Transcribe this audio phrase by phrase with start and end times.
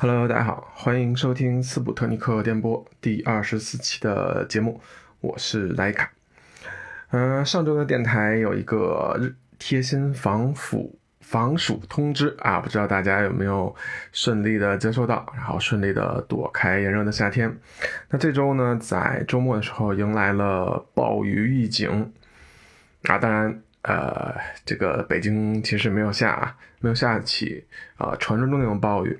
[0.00, 4.80] Hello，大家好，欢迎收听斯普特尼克电波第二十四期的节目，
[5.20, 6.08] 我是莱卡。
[7.10, 9.20] 嗯、上周的电台有一个
[9.58, 13.74] 贴心防腐防暑通知啊，不知道大家有没有
[14.12, 17.52] 顺利的接收到，然后顺利的躲开炎热的夏天。
[18.08, 22.12] 那这周呢，在周末的时候迎来了暴雨预警
[23.02, 23.60] 啊，当然。
[23.82, 24.34] 呃，
[24.66, 27.64] 这个北京其实没有下啊，没有下起
[27.96, 29.18] 啊、传说中那种暴雨。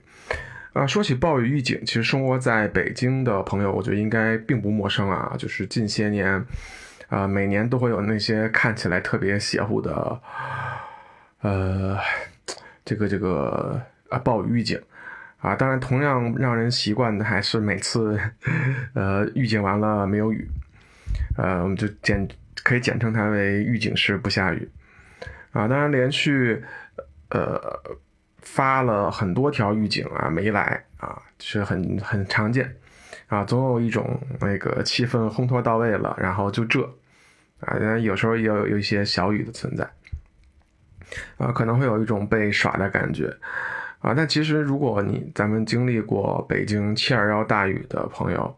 [0.75, 5.35] 啊，说起暴雨预警，其实生活在北京的朋友，我觉得应该并不陌生啊。
[5.37, 6.45] 就是近些年，
[7.09, 10.21] 啊、每年都会有那些看起来特别邪乎的，
[11.41, 11.99] 呃，
[12.85, 14.81] 这个这个啊暴雨预警
[15.39, 15.57] 啊。
[15.57, 18.21] 当然，同样让人习惯的还是每次，
[18.95, 20.47] 呃，预警完了没有雨，
[21.39, 22.29] 呃，我们就简
[22.63, 24.69] 可以简称它为预警式不下雨
[25.51, 25.67] 啊。
[25.67, 26.63] 当然，连续
[27.31, 27.59] 呃。
[28.51, 32.75] 发了很多条预警啊，没来啊，是很很常见。
[33.29, 36.83] 啊，总有一种那个气氛烘托到位了，然后就这
[37.61, 39.89] 啊，有时候也有有一些小雨的存在。
[41.37, 43.33] 啊，可能会有一种被耍的感觉。
[44.01, 48.57] 啊，但其实如果你咱们经历过北京七二幺大雨的朋友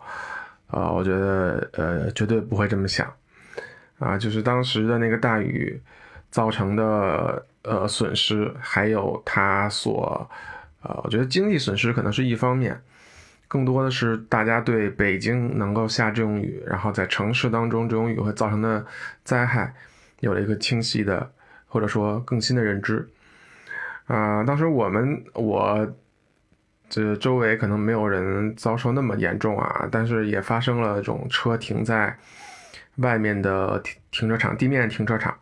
[0.68, 3.12] 啊，我觉得呃绝对不会这么想。
[3.98, 5.82] 啊，就是当时的那个大雨
[6.30, 7.44] 造成的。
[7.62, 10.28] 呃，损失还有它所，
[10.82, 12.80] 呃，我觉得经济损失可能是一方面，
[13.48, 18.86] 更多的是大家对北京能够下这种雨，然后在城市当中这种雨会造成的
[19.24, 19.74] 灾害，
[20.20, 21.30] 有了一个清晰的
[21.66, 23.06] 或者说更新的认知。
[24.06, 25.86] 啊、当时我们我
[26.88, 32.16] 这周围可能没有人遭受那么严重啊，但是也发生了这种车停在
[32.96, 35.36] 外面的停停车场，地面停车场。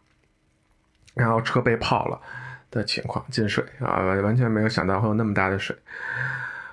[1.18, 2.18] 然后车被泡了
[2.70, 5.76] 的情况，进水啊，完全没有想到会有那么大的水。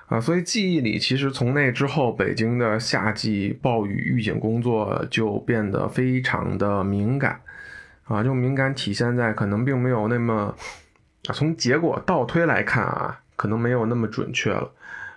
[0.07, 7.41] 啊，所以记忆里其实从那之后，北京的夏季暴雨预警工作就变得非常的敏感。
[8.03, 10.55] 啊，这种敏感体现在可能并没有那么，
[11.33, 14.71] 从结果倒推来看啊，可能没有那么准确了。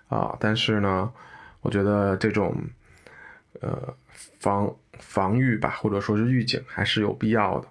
[0.08, 1.12] 啊，但是呢，
[1.60, 2.56] 我觉得这种
[3.60, 3.94] 呃
[4.40, 7.68] 防防御吧，或者说是预警还是有必要的。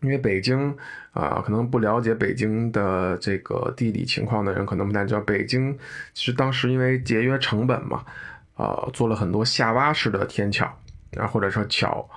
[0.00, 0.76] 因为北京
[1.12, 5.76] 啊、可能不了解北京的这个地理情况的人，可能不太知道，北京
[6.14, 8.04] 其实当时因为节约成本嘛，
[8.54, 10.64] 啊、做了很多下洼式的天桥
[11.16, 12.08] 啊，或者说桥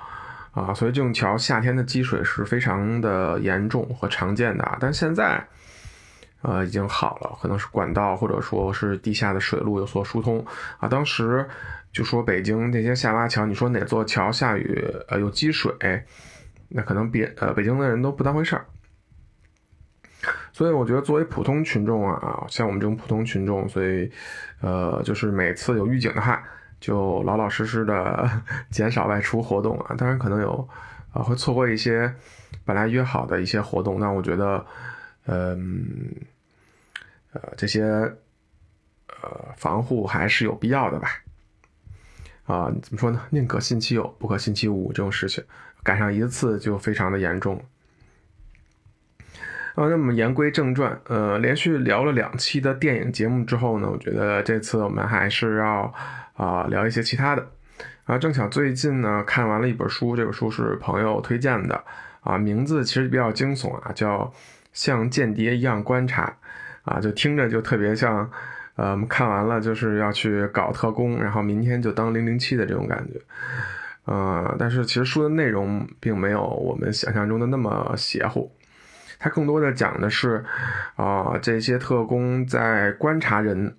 [0.51, 4.77] 啊，所以这种桥夏天的积水是非常的严重和常见的啊。
[4.79, 5.43] 但现在，
[6.43, 10.45] 呃，已经好了，可能是管道或者说是地下的水路有所疏通
[10.77, 10.87] 啊。
[10.87, 11.43] 当时
[11.91, 15.73] 就说北京那些下洼桥，你说哪座桥下雨呃有积水？
[16.75, 18.65] 那可能别呃北京的人都不当回事儿，
[20.51, 24.11] 所以我觉得作为普通群众啊，像我们这种普通群众，所以
[24.59, 26.43] 呃就是每次有预警的话，
[26.79, 28.27] 就老老实实的
[28.71, 29.95] 减少外出活动啊。
[29.95, 30.67] 当然可能有
[31.11, 32.11] 啊、会错过一些
[32.65, 34.65] 本来约好的一些活动，那我觉得
[35.27, 36.11] 嗯
[37.33, 41.09] 呃这些呃防护还是有必要的吧。
[42.45, 43.21] 啊，怎么说呢？
[43.29, 45.41] 宁可信其有，不可信其无，这种事情
[45.83, 47.63] 赶上一次就非常的严重。
[49.75, 55.93] 啊，那么言归正传，呃，连续聊了两期的电影节目之后呢，我觉得这次我们还是要
[56.35, 57.47] 啊、聊一些其他的。
[58.05, 61.83] 啊，正巧最近呢看完了一本书，这本书是朋友推荐的，
[62.21, 64.19] 啊，名字其实比较惊悚啊，叫
[64.73, 66.35] 《像间谍一样观察》，
[66.91, 68.29] 啊，就听着就特别像。
[68.75, 73.21] 呃，我们看完了就是要去搞特工，然后明天就当零零七的这种感觉。
[74.05, 78.51] 呃，但是其实书的内容并没有我们想象中的那么邪乎，
[79.17, 80.43] 它更多的讲的是，
[80.95, 83.75] 啊、这些特工在观察人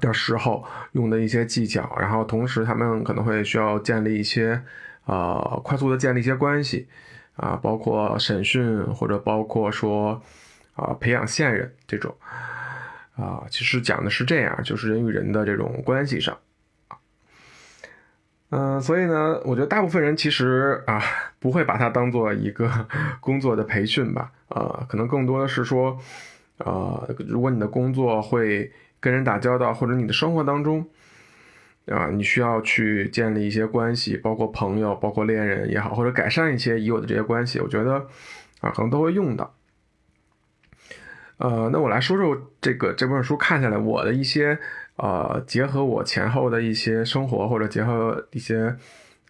[0.00, 4.62] 的时候用的一些技巧，然后同时他们可能会需要建立一些，
[5.06, 6.88] 呃，快速的建立一些关系，
[7.36, 10.22] 啊、包括审讯或者包括说，
[10.74, 12.14] 啊、培养线人这种。
[13.14, 16.36] 啊，其实讲的是这样，就是人与人的这种关系上，
[18.54, 21.00] 嗯、所以呢，我觉得大部分人其实啊
[21.38, 22.70] 不会把它当做一个
[23.18, 25.98] 工作的培训吧，啊，可能更多的是说，
[26.58, 28.70] 啊，如果你的工作会
[29.00, 30.86] 跟人打交道，或者你的生活当中，
[31.86, 38.06] 啊，你需要去建立一些关系，包括朋友，包括恋人也好，或者改善一些已有的这些关系，我觉得
[38.60, 39.54] 啊，可能都会用到。
[41.38, 44.58] 呃，那我来说说这个这本书看下来我的一些
[44.96, 48.76] 呃，结合我前后的一些生活或者结合一些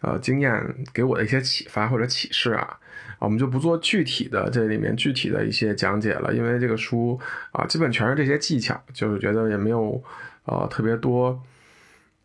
[0.01, 0.51] 呃经验
[0.93, 2.77] 给我的一些启发或者启示啊
[3.19, 7.17] 我们就不做具体的这里面具体的一些讲解了，因为这个书
[7.53, 10.03] 啊，基本全是这些技巧，就是觉得也没有
[10.43, 11.41] 呃特别多，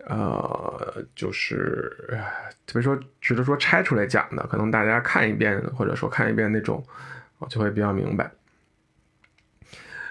[0.09, 2.19] 呃，就是
[2.67, 6.85] 特别说值得说拆出来讲的，可能大家看一遍或者说看一遍那种，
[7.49, 8.29] 就会比较明白。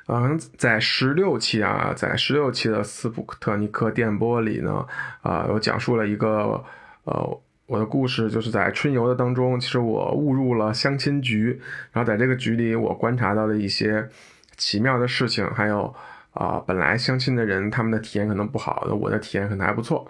[0.07, 4.85] 嗯，在十六期啊，在十六期的斯普特尼克电波里呢，
[5.21, 6.63] 啊，我讲述了一个
[7.03, 7.41] 呃。
[7.69, 11.59] 我的故事就是在春游的当中，其实我误入了相亲局，
[11.91, 14.07] 然后在这个局里，我观察到了一些
[14.55, 15.93] 奇妙的事情，还有
[16.31, 20.09] 啊，本来相亲的人他们的体验可能不好，我的体验可能还不错，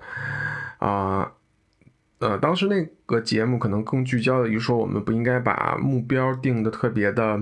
[0.78, 1.32] 啊，
[2.20, 7.42] 呃，当时那个节目可能更聚焦的于说，我们不应该把目标定的特别的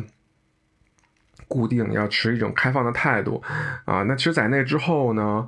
[1.48, 3.42] 固定，要持一种开放的态度，
[3.86, 5.48] 啊，那其实，在那之后呢？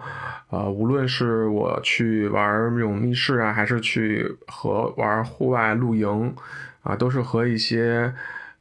[0.49, 6.33] 呃，无论是我去玩那种密室啊，还是去和玩户外露营，
[6.83, 8.13] 啊，都是和一些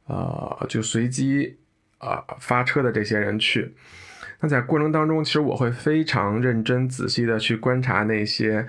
[0.07, 1.57] 呃就随机
[1.99, 3.73] 啊发车的这些人去。
[4.41, 8.67] 那在过程当中，其实我会非常认真仔细的去观察那些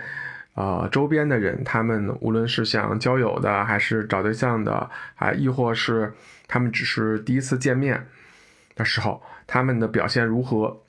[0.55, 6.12] 啊周边的人，他们无论是想交友的，还是找对象的，啊，亦或是
[6.47, 8.06] 他们只是第一次见面
[8.79, 10.81] 的时候，他们的表现如何。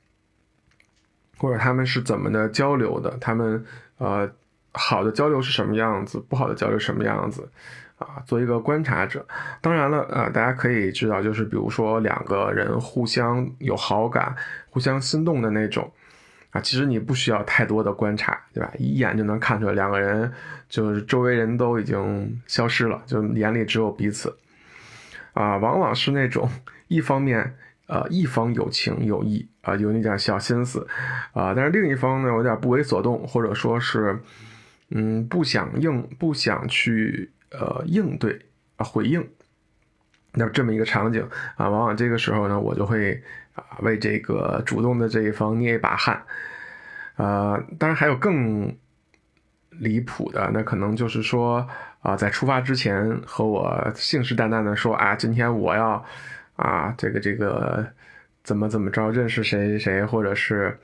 [1.41, 3.17] 或者他们是怎么的交流的？
[3.21, 3.65] 他们
[3.97, 4.29] 呃，
[4.73, 6.19] 好的交流是什么样子？
[6.27, 7.49] 不好的交流什么样子？
[7.97, 9.25] 啊，做一个观察者。
[9.61, 14.35] 当然了，呃，大家可以知道，就是比如说两个人互相有好感、
[14.69, 15.89] 互相心动的那种，
[16.51, 18.69] 啊，其实你不需要太多的观察，对吧？
[18.77, 20.29] 一眼就能看出来，两个人
[20.67, 24.37] 就是周围人都已经消失了，就眼里只有彼此。
[25.31, 26.49] 啊，往往是那种
[26.89, 27.55] 一方面。
[27.89, 30.87] 呃，一方有情有义啊，有那点小心思，
[31.33, 34.19] 啊，但是另一方呢，有点不为所动，或者说是，
[34.91, 38.45] 嗯，不想应，不想去呃应对
[38.75, 39.27] 啊回应，
[40.33, 43.19] 那这么一个场景啊，往往这个时候呢，我就会
[43.55, 46.23] 啊为这个主动的这一方捏一把汗，
[47.15, 48.71] 呃，当然还有更
[49.71, 51.67] 离谱的，那可能就是说
[52.01, 56.05] 啊，在出发之前和我信誓旦旦的说啊，今天我要。
[56.59, 57.87] 啊，这个这个
[58.43, 60.77] 怎么怎么着，认识谁谁谁，或者是，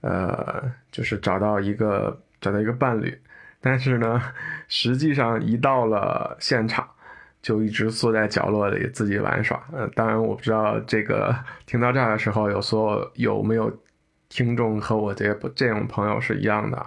[0.00, 3.16] 呃，就是找到一个找到一个伴侣，
[3.60, 4.20] 但是呢，
[4.68, 6.88] 实际上一到了现场，
[7.40, 9.62] 就一直缩在角落里自己玩耍。
[9.72, 11.34] 呃，当然我不知道这个
[11.66, 13.72] 听到这儿的时候，有所有有没有
[14.28, 16.86] 听众和我这这种朋友是一样的。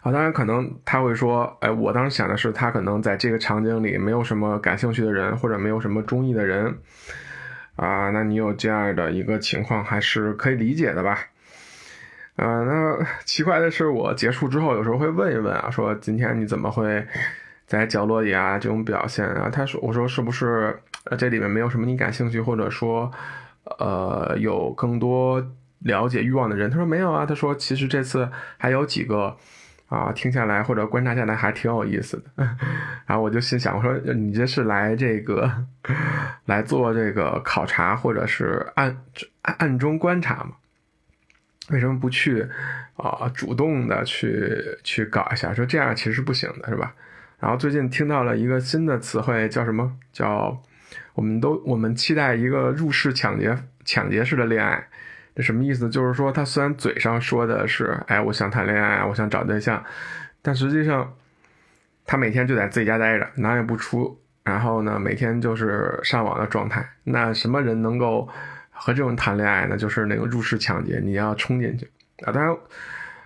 [0.00, 6.78] 啊，当然可能他会说，哎，我当时想的是，他可能在这个场景里没有什么感兴趣的人，或者没有什么中意的人，
[7.76, 11.18] 啊，那你有这样的一个情况，还是可以理解的吧？
[12.36, 17.04] 啊，那奇怪的是，我结束之后，有时候会问一问啊，说今天你怎么会
[17.66, 19.50] 在角落里啊这种表现啊？
[19.50, 20.80] 他说，我说是不是
[21.18, 23.10] 这里面没有什么你感兴趣，或者说，
[23.78, 25.44] 呃，有更多
[25.80, 26.70] 了解欲望的人？
[26.70, 29.36] 他说没有啊，他说其实这次还有几个。
[29.88, 32.44] 啊，听下来或者观察下来还挺有意思的，
[33.06, 35.50] 然后我就心想，我说你这是来这个
[36.44, 38.96] 来做这个考察，或者是暗
[39.42, 40.52] 暗中观察吗？
[41.70, 42.46] 为什么不去
[42.96, 45.54] 啊主动的去去搞一下？
[45.54, 46.94] 说这样其实是不行的，是吧？
[47.38, 49.96] 然后最近听到了一个新的词汇，叫什么？
[50.12, 50.62] 叫
[51.14, 54.86] 我们都我们期待一个入室抢劫抢劫式的恋爱。
[55.38, 55.88] 这什么意思？
[55.88, 59.80] 就是说，他虽然嘴上说的是“哎，我想谈恋爱，我想找对象”，
[60.42, 61.14] 但实际上，
[62.04, 66.84] 他每天就在自己家待着，哪也不出，然后呢，每天就是上网的状态。
[67.04, 68.28] 那什么人能够
[68.70, 69.76] 和这种谈恋爱呢？
[69.76, 71.88] 就是那个入室抢劫，你要冲进去
[72.26, 72.32] 啊！
[72.32, 72.52] 当然，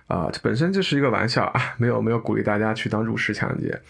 [0.05, 3.81] 啊，这本身就是一个玩笑啊，没有没有鼓励大家去当入室抢劫。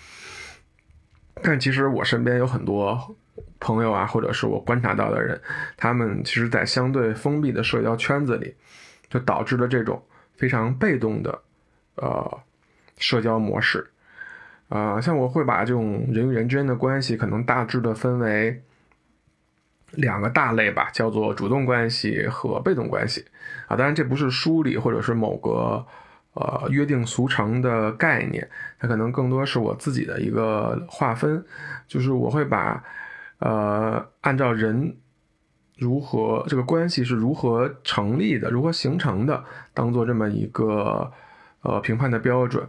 [1.42, 3.18] 但其实我身边有很多。
[3.60, 5.40] 朋友啊，或者是我观察到的人，
[5.78, 8.54] 他们其实，在相对封闭的社交圈子里，
[9.10, 10.04] 就导致了这种
[10.36, 11.42] 非常被动的，
[11.96, 12.40] 呃，
[12.98, 13.90] 社交模式。
[14.70, 18.62] 啊，像我会把这种人与人之间的关系，可能大致的分为
[19.92, 23.25] 两个大类吧，叫做主动关系和被动关系。
[23.68, 25.86] 啊，当然这不是书里或者是某个
[26.34, 28.48] 呃约定俗成的概念，
[28.80, 31.44] 它可能更多是我自己的一个划分，
[31.88, 32.84] 就是我会把。
[33.44, 34.96] 呃，按照人
[35.78, 41.12] 如何这个关系是如何成立的，如何形成的，当做这么一个
[41.62, 42.66] 呃评判的标准，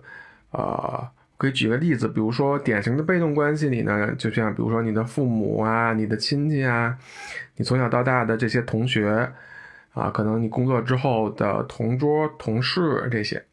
[0.51, 6.99] 啊，可以举个例子，比如说典型的被动关系里呢，就像比如说你的父母啊，你的亲戚啊，
[7.55, 9.33] 你从小到大的这些同学
[9.93, 13.45] 啊，可能你工作之后的同桌同事这些，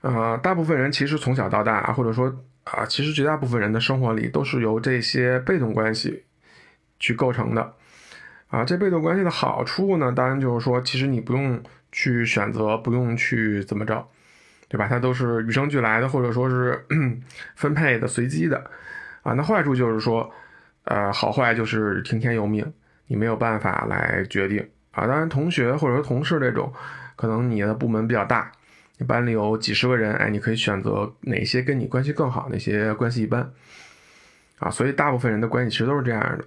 [0.00, 2.34] 呃，大部分人其实从小到大，或者说。
[2.72, 6.24] 啊，其实绝大部分人的生活里都是由这些被动关系
[6.98, 7.74] 去构成的。
[8.48, 11.62] 啊，这被动关系的好处呢，当然就是说，其实你不用
[11.92, 14.04] 去选择，不用去怎么着，
[14.68, 14.88] 对吧？
[14.88, 16.84] 它都是与生俱来的，或者说是
[17.54, 18.70] 分配的、随机的。
[19.22, 20.28] 啊，那坏处就是说，
[20.84, 22.72] 呃，好坏就是听天由命，
[23.06, 24.58] 你没有办法来决定。
[24.90, 26.72] 啊，当然，同学或者说同事这种，
[27.14, 28.50] 可能你的部门比较大，
[29.04, 33.50] 班里有几十个人，哎，你可以选择哪些跟你关系更好，哪些关系一般。
[34.58, 36.44] 啊，所以大部分人的关系其实都是这样的。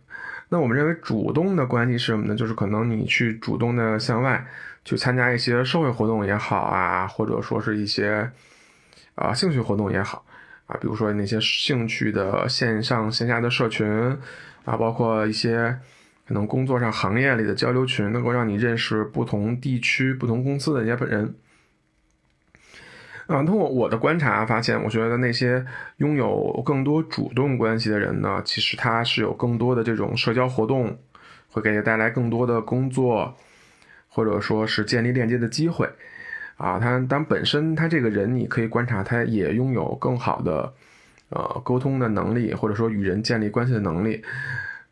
[0.49, 2.35] 那我们认为主动的关系是什么呢？
[2.35, 4.45] 就是可能你去主动的向外
[4.85, 8.29] 去参加一些社会活动也好啊，或者说是一些
[9.15, 10.23] 啊兴趣活动也好
[10.67, 13.87] 啊，比如说那些兴趣的线上线下的社群
[14.63, 15.75] 啊，包括一些
[16.27, 21.33] 可能工作上行业里的交流群，能够让你认识不同地区、不同公司的一些人。
[23.27, 25.65] 啊，通过我的观察发现，我觉得那些
[25.97, 30.97] 拥有更多主动关系的人呢，其实他是有更多的这种社交活动，
[31.49, 33.33] 会给你带来更多的工作，
[34.09, 35.89] 或者说是建立链接的机会。
[36.57, 40.73] 啊，他当本身他这个人，你可以观察，他也拥有更好的
[41.29, 44.21] 呃沟通的能力，或者说与人建立关系的能力。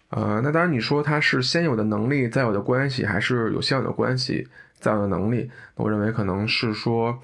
[0.09, 4.47] 呃，那当然你说他是先有的能力再有的关系，还是有现有的关系
[4.79, 5.51] 再有的能力？
[5.75, 7.19] 我认为可能是说。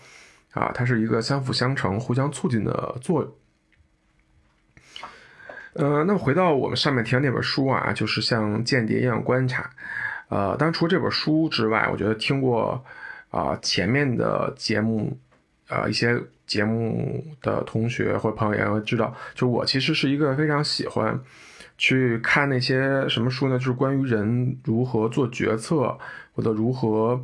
[0.54, 3.32] 啊，它是一个相辅相成、互相促进的作用。
[5.74, 9.70] 呃，那么回到我们上面提的那本书啊，就是像间谍一样观察。
[10.30, 12.84] 呃，当然除了这本书之外，我觉得听过
[13.30, 15.16] 啊前面的节目，
[15.70, 21.20] 呃一些节目的同学或朋友也会知道，就我其实是一个非常喜欢
[21.78, 23.60] 去看那些什么书呢？
[23.60, 25.96] 就是关于人如何做决策，
[26.34, 27.24] 或者如何。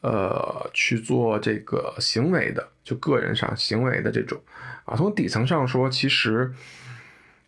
[0.00, 4.38] 呃，去做这个行为的，就个人上行为的这种，
[4.84, 6.52] 啊，从底层上说，其实，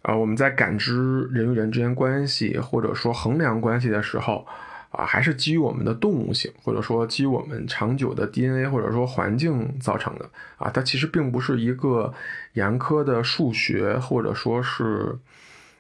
[0.03, 4.47] 啊，我们在感知人与人之间关系，或者说衡量关系的时候，
[4.91, 12.13] 啊，还是基于我们的动物性，或者说基于我们长久的 DNA 或者说环境造成的，啊，它其实并不是一个
[12.55, 15.19] 严苛的数学或者说是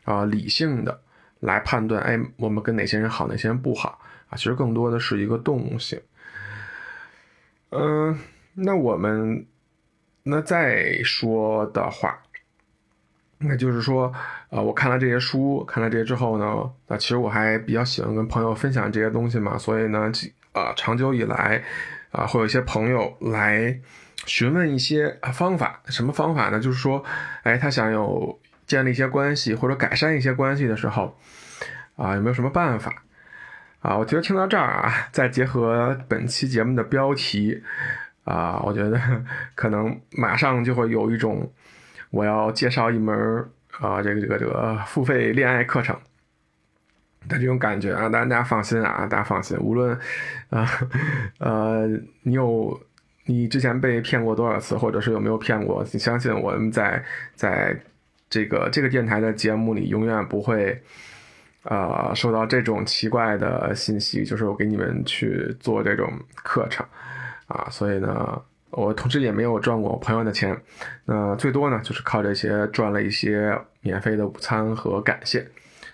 [0.04, 1.00] 啊理性的
[1.40, 3.98] 来判断，哎，我们跟哪些人好，哪些人不好，
[4.28, 5.98] 啊，其实更多的是一个动物性。
[7.70, 8.18] 嗯，
[8.54, 9.46] 那我们
[10.22, 12.22] 那再说的话，
[13.38, 14.12] 那就是说，
[14.50, 20.10] 啊，我看了这些书，看了这些之后呢，那其实我还比较喜欢跟朋友分享这些东西嘛，所以呢，
[20.52, 21.62] 啊，长久以来，
[22.12, 23.78] 啊，会有一些朋友来
[24.24, 26.58] 询问一些方法，什么方法呢？
[26.60, 27.04] 就是说，
[27.42, 31.16] 哎，他想有建立一些关系或者改善一些关系的时候，
[31.96, 33.02] 啊，有没有什么办法？
[33.86, 37.62] 啊，我觉得听到这儿啊，再结合本期节目的标题，
[38.24, 39.00] 啊，我觉得
[39.54, 41.48] 可能马上就会有一种
[42.10, 43.16] 我要介绍一门
[43.78, 45.96] 啊，这个这个这个付费恋爱课程
[47.28, 48.08] 的这种感觉啊。
[48.08, 49.96] 当然大家放心啊，大家放心，无论
[50.50, 50.68] 啊
[51.38, 51.86] 呃
[52.22, 52.80] 你有
[53.26, 57.00] 你之前被骗过多少次，或者是有没有骗过，你相信我们在
[57.36, 57.78] 在
[58.28, 60.82] 这个这个电台的节目里永远不会。
[61.68, 66.86] 呃，收到这种奇怪的信息，就是我给你们去做这种课程，
[67.48, 70.56] 啊，所以呢，我同时也没有赚过我朋友的钱，
[71.06, 75.44] 那最多呢就是靠这些赚了一些免费的午餐和感谢，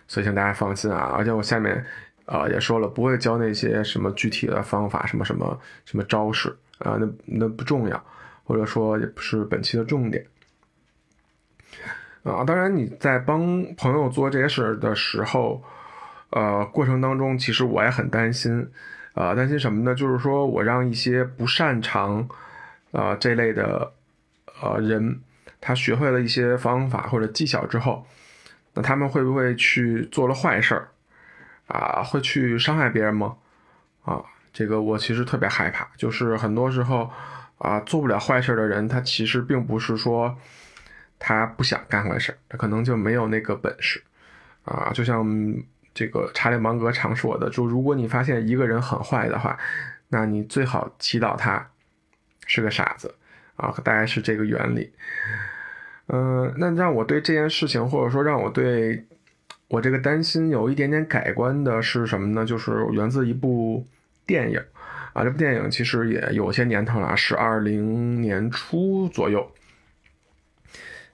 [0.06, 1.82] 所以请大家放心啊，而且我下面，
[2.26, 8.04] 呃，也说了不会教那些什么具体的方法，什么什么什么招式，啊，那那不重要，
[8.44, 10.26] 或者说也不是本期的重点。
[12.24, 15.60] 啊，当然你在帮朋友做这些事儿的时候，
[16.30, 18.70] 呃，过程当中其实我也很担心，
[19.14, 19.92] 呃，担心什么呢？
[19.92, 22.28] 就是说我让一些不擅长，
[22.92, 23.92] 呃，这类的，
[24.62, 25.20] 呃，人，
[25.60, 28.06] 他学会了一些方法或者技巧之后，
[28.74, 30.88] 那他们会不会去做了坏事儿？
[31.66, 33.34] 啊，会去伤害别人吗？
[34.04, 37.10] 啊，这个我其实特别害怕，就是很多时候，
[37.58, 40.36] 啊，做不了坏事的人，他其实并不是说。
[41.24, 44.02] 他不想干坏事他可能就没有那个本事，
[44.64, 45.24] 啊，就像
[45.94, 49.56] 这个查理芒格常说的，就如果你发现一个人很坏的话，
[50.08, 51.70] 那你最好祈祷他
[52.44, 53.14] 是个傻子，
[53.54, 54.92] 啊，大概是这个原理。
[56.08, 59.06] 嗯，那让我对这件事情，或者说让我对
[59.68, 62.44] 我这个担心有一点点改观的是什么呢？
[62.44, 63.86] 就是源自一部
[64.26, 64.60] 电影，
[65.12, 69.48] 啊，这部电影其实也有些年头了，是二零年初左右。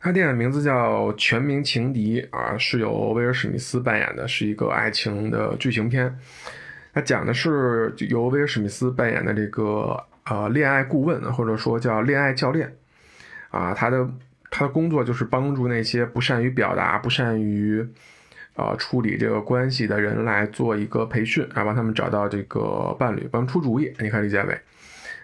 [0.00, 6.16] 他电影名字叫《全民情敌》啊，是由威尔史密斯扮演的，是一个爱情的剧情片。
[6.94, 12.72] 他讲的是由威尔史密斯扮演的这个呃恋爱顾问，或者说叫恋爱教练
[13.50, 14.08] 啊，他的
[14.50, 17.86] 他的工作就是帮助那些不善于表达、不善于
[18.54, 23.92] 啊处理这个关系的人来做一个培训，啊，帮他们找到这个伴侣，帮出主意。
[23.98, 24.54] 你可以理解为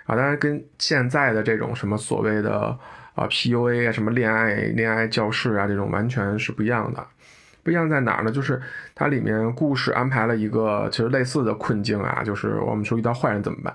[0.05, 2.79] 啊，当然跟现在的这种什么所谓的
[3.15, 7.07] 啊 PUA 啊、什么恋爱恋爱教室啊这种完全是不一样的。
[7.63, 8.31] 不一样在哪儿呢？
[8.31, 8.61] 就是
[8.95, 13.75] 它里面故事安排了一个其实类似的困境啊，就是我们说遇到坏人怎么办？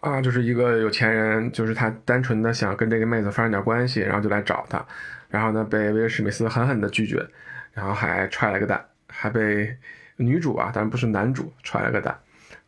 [0.00, 4.84] 啊，就是一个有钱人，就是他单纯的想跟这个妹子发生点关系，然后就来找他，
[5.30, 7.26] 然后呢被威尔史密斯狠狠的拒绝，
[7.72, 9.74] 然后还踹了个蛋，还被
[10.16, 12.18] 女主啊，但不是男主踹了个蛋，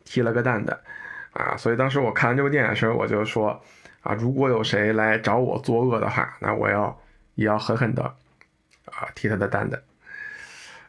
[0.07, 0.79] 踢了个蛋蛋，
[1.35, 3.63] 啊，所以当时我看完这部电影的时候，我就说
[4.01, 6.99] 啊，如果有谁来找我作恶的话，那我要
[7.35, 8.15] 也要狠狠的。
[8.87, 9.83] 啊，踢他的蛋蛋，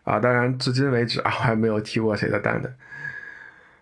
[0.04, 2.76] 啊，当然至今为止啊，我还没有踢过谁的蛋蛋。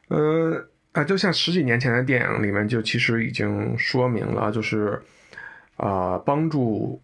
[0.09, 5.01] 嗯，啊，就像十几年前的电影里面，就其实已经说明了，就是
[5.75, 7.01] 啊，帮助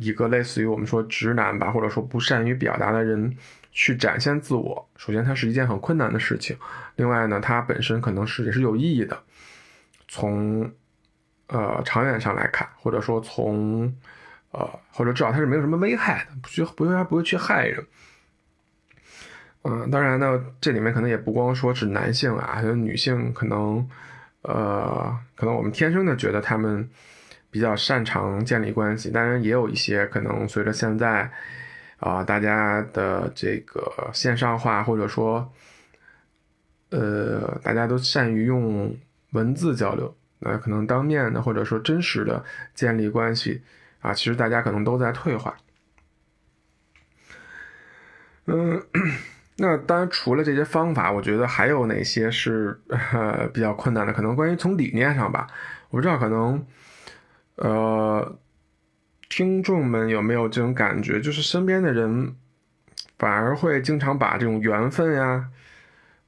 [0.00, 3.36] 一个类似于我们说直男吧，或者说不善于表达的人
[3.78, 4.90] 去展现自我。
[4.96, 6.56] 首先，它是一件很困难的事情；
[6.96, 9.16] 另外呢，它本身可能是也是有意义的。
[10.08, 10.68] 从
[11.46, 13.94] 呃长远上来看，或者说从。
[14.50, 17.86] 呃，或者至少它是没有什么危害的，不去不会不会去害人。
[19.60, 23.86] 嗯，当然呢，这里面可能也不光说是男性啊，还有女性，可能
[24.40, 26.88] 呃，可能我们天生的觉得他们
[27.50, 31.30] 比较擅长建立关系，当然也有一些可能随着现在
[31.98, 35.52] 啊大家的这个线上化，或者说
[36.90, 38.96] 呃大家都善于用
[39.32, 43.62] 文字交流，那可能当面的或者说真实的建立关系。
[44.00, 45.56] 啊，其实大家可能都在退化。
[48.46, 48.80] 嗯，
[49.56, 52.80] 那当然除了这些方法，我觉得还有哪些是
[53.12, 54.12] 呃比较困难的？
[54.12, 55.48] 可能关于从理念上吧，
[55.90, 56.64] 我不知道可能
[57.56, 58.38] 呃
[59.38, 62.34] 听众们有没有这种感觉，就是身边的人
[63.20, 65.48] 反而会经常把这种缘分呀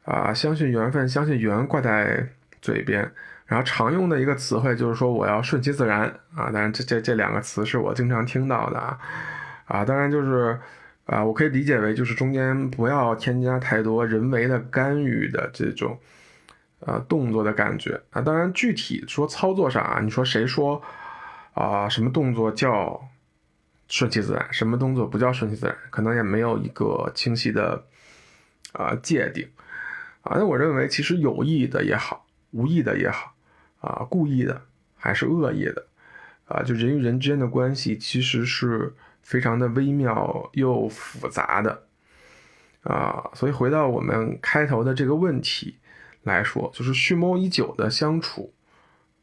[0.04, 2.24] 啊相信缘分、相信缘挂在
[2.62, 3.10] 嘴边。
[3.46, 6.02] 然后常用的一个词汇就是说我要顺其自然
[6.36, 8.96] 啊，当然这这这两个词是我经常听到的啊，
[9.64, 10.56] 啊，当然就是
[11.06, 15.98] 啊，我可以理解为就是中间不要添加太多人为的干预的这种
[16.78, 20.80] 呃动作的感觉啊，当然具体说操作上啊，你说谁说
[21.54, 23.00] 啊什么动作叫
[23.88, 27.84] 顺其自然，什么动作不叫顺其自然，可能也没有一个清晰的
[28.72, 29.48] 啊界定
[30.22, 33.34] 啊，那我认为其实有意的也好，无意的也好。
[33.82, 34.60] 啊，故意的
[34.94, 35.86] 还是恶意的，
[36.44, 41.84] 啊，就人与人之间的关系其实是非常的微妙又复杂的，
[42.82, 45.78] 啊，所以回到我们开头的这个问题
[46.24, 48.52] 来说，就是蓄谋已久的相处，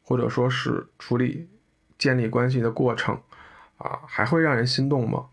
[0.02, 1.48] 或者说是处理
[1.98, 3.20] 建立关系的过程，
[3.76, 5.26] 啊，还会让人心动吗？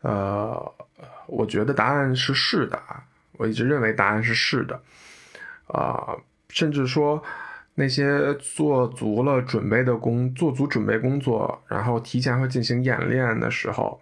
[0.00, 0.74] 呃，
[1.26, 4.82] 我觉得答案是是的啊，我一直认为答案是是的，
[5.66, 6.16] 啊，
[6.48, 7.22] 甚至说。
[7.76, 14.00] 那些做足了准备的工，做足准备工作，然后提前会进行演练的时候，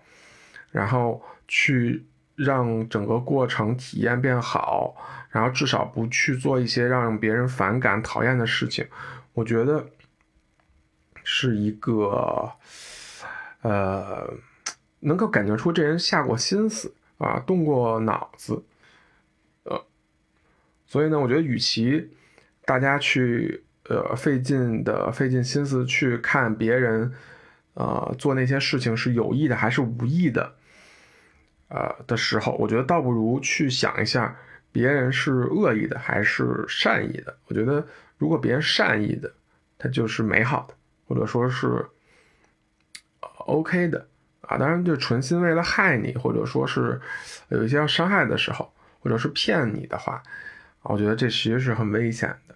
[0.70, 2.04] 然后去
[2.36, 4.94] 让整个过程体验变好，
[5.30, 8.86] 然后至少不去做一些让别人反感、讨厌的事情，
[9.32, 9.82] 我觉得
[11.24, 12.52] 是一个，
[13.62, 14.32] 呃，
[15.00, 18.62] 能够感觉出这人下过心思啊，动过脑子，
[19.64, 19.84] 呃，
[20.86, 22.10] 所以呢，我觉得与其。
[22.64, 27.12] 大家去呃费劲的费尽心思去看别人，
[27.74, 30.54] 呃做那些事情是有意的还是无意的，
[31.66, 34.38] 呃的时候，我觉得倒不如去想一下
[34.70, 37.36] 别人是恶意的还是善意的。
[37.48, 37.84] 我觉得
[38.16, 39.34] 如果别人善意的，
[39.76, 40.74] 他就是美好的，
[41.06, 41.86] 或者说是
[43.20, 44.06] OK 的
[44.42, 44.56] 啊。
[44.58, 47.00] 当然，就纯心为了害你，或者说是
[47.48, 50.22] 有一些要伤害的时候，或者是骗你的话。
[50.82, 52.54] 我觉得这其实是很危险的，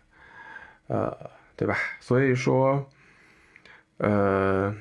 [0.89, 1.77] 呃，对吧？
[2.01, 2.85] 所以说，
[3.99, 4.75] 呃，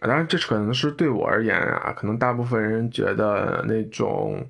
[0.00, 4.48] 当然这可能是对我而言啊，可能大部分人觉得那种，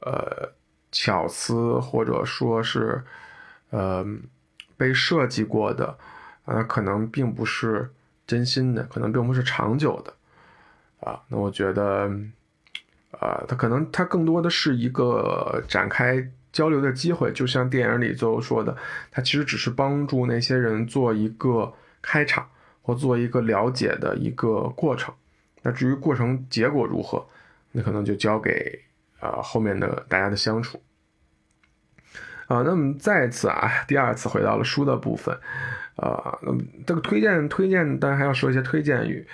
[0.00, 0.52] 呃，
[0.90, 3.00] 巧思或者说是，
[3.70, 4.04] 呃，
[4.76, 5.96] 被设计过的，
[6.44, 7.90] 啊，可能并不是
[8.26, 10.14] 真心的，可能并不是长久的，
[11.00, 12.10] 啊，那我觉得，
[13.12, 16.30] 啊，它可能它更多的是一个展开。
[16.52, 18.76] 交流的机会，就像电影里最后说的，
[19.08, 21.72] 它其实只是帮助那些人做一个
[22.02, 22.44] 开场
[22.82, 25.14] 或做一个了解的一个过程。
[25.62, 27.24] 那至于过程结果如何，
[27.70, 28.80] 那可能就交给
[29.20, 30.82] 啊后面的大家的相处。
[32.50, 35.32] 啊，那么再次啊，第二次回到了书的部分，
[35.94, 39.24] 啊，那么这个推荐推荐，当然还要说一些推荐语，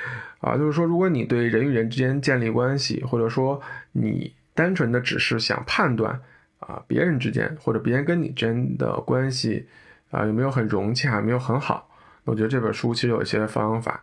[0.41, 3.59] 啊，就是说，如果你对人与人之间建立关系，或者说
[3.93, 6.21] 你单纯的只是想判断
[6.59, 9.67] 啊别人之间或者别人跟你之间的关系
[10.11, 11.89] 啊有没有很融洽，没有很好，
[12.25, 13.99] 我觉得这本书其实有一些方法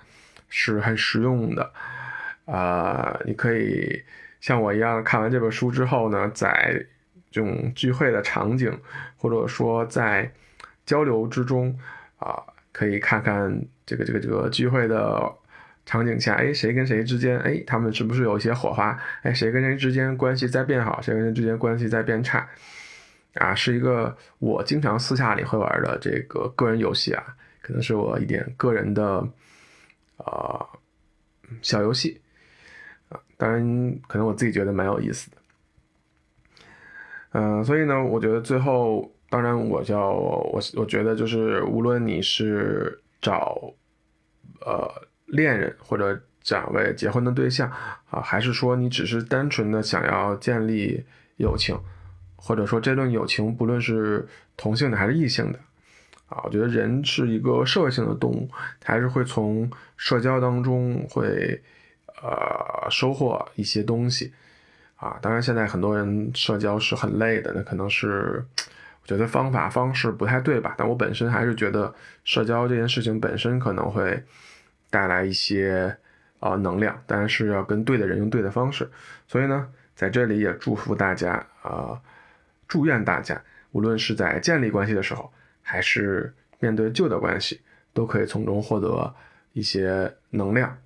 [0.50, 1.72] 是很实用的，
[2.46, 4.02] 啊，你可以
[4.42, 6.84] 像我一样看完这本书之后呢，在
[7.34, 8.72] 这种聚会的场景，
[9.18, 10.32] 或者说在
[10.86, 11.78] 交流之中
[12.16, 12.42] 啊，
[12.72, 15.34] 可以看看这个这个这个聚会的。
[15.86, 18.98] 场景下，哎，谁跟谁之间，哎，他们是不是有一些火花？
[19.22, 22.48] 哎，谁跟谁之间关系在变好，谁跟谁之间关系在变差？
[23.34, 29.28] 啊，是一个我经常私下里会玩的这个个人游戏啊，可能是我一点个人的
[30.16, 30.66] 啊
[31.62, 32.22] 小游戏
[33.10, 35.38] 啊，当然可能我自己觉得蛮有意思的。
[37.34, 43.74] 嗯，所以呢，我觉得最后，当然我叫我我觉得就是无论你是找
[44.66, 44.90] 呃。
[45.26, 47.68] 恋人或者两位结婚的对象
[48.12, 51.04] 啊，还是说你只是单纯的想要建立
[51.38, 51.76] 友情，
[52.36, 55.58] 或者说这段友情不论是同性的还是异性的
[56.28, 58.48] 啊，我觉得人是一个社会性的动物，
[58.84, 59.68] 还是会从
[59.98, 61.60] 社交当中会
[62.22, 64.32] 呃收获一些东西
[65.04, 65.20] 啊。
[65.22, 68.44] 当然，现在很多人社交是很累的，那可能是
[69.02, 70.74] 我觉得方法方式不太对吧？
[70.78, 74.24] 但我本身还是觉得社交这件事情本身可能会。
[74.94, 75.98] 带来一些
[76.40, 78.88] 啊能量，但是要跟对的人用对的方式。
[79.28, 82.00] 所以呢，在这里也祝福大家啊，
[82.68, 87.60] 祝愿大家，无论是在建立关系的时候，还是面对旧的关系，
[87.92, 89.12] 都可以从中获得
[89.54, 90.78] 一些能量，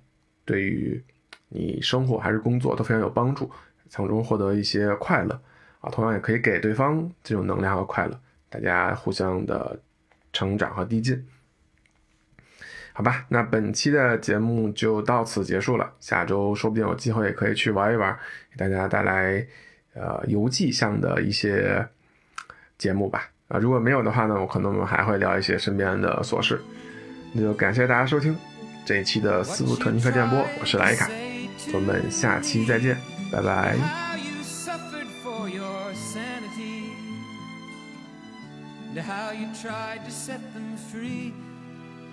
[0.46, 1.04] 对于
[1.50, 3.50] 你生活还是工作都非常有帮助，
[3.88, 5.40] 从中获得一些快乐
[5.80, 9.78] 啊，同样也可以给对方这种能量和快乐，大家互相的
[10.32, 11.26] 成长和递进。
[12.92, 15.92] 好吧，那本期的节目就到此结束了。
[16.00, 18.18] 下周说不定有机会也可以去玩一玩，
[18.50, 19.46] 给大家带来
[19.94, 21.86] 呃游记向的一些
[22.76, 23.30] 节目吧。
[23.46, 26.60] 啊，如果没有的话呢，我可能我们还会聊一些身边的琐事。
[27.32, 28.36] 那就感谢大家收听
[28.84, 31.08] 这一期的斯布特尼克电波，我是莱卡，
[31.72, 32.96] 我们下期再见，
[33.30, 33.76] 拜拜。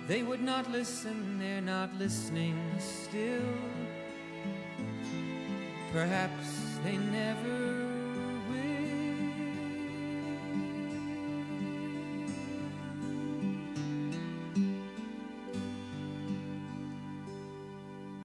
[0.08, 3.42] They would not listen, they're not listening still.
[5.92, 7.65] Perhaps they never